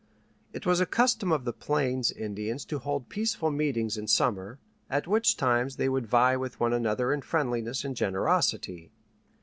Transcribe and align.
It 0.51 0.65
was 0.65 0.79
a 0.79 0.87
custom 0.87 1.31
of 1.31 1.45
the 1.45 1.53
Plains 1.53 2.11
Indians 2.11 2.65
to 2.65 2.79
hold 2.79 3.07
peaceful 3.07 3.51
meetings 3.51 3.97
in 3.99 4.07
summer, 4.07 4.57
at 4.89 5.05
which 5.05 5.37
times 5.37 5.75
they 5.75 5.89
would 5.89 6.07
vie 6.07 6.35
with 6.37 6.59
one 6.59 6.73
another 6.73 7.13
in 7.13 7.21
friendliness 7.21 7.83
and 7.85 7.95
generosity. 7.95 8.89